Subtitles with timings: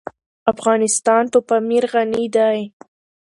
[0.51, 2.59] افغانستان په پامیر غني دی.